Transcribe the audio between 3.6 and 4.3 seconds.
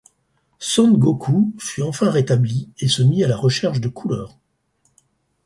de Cooler.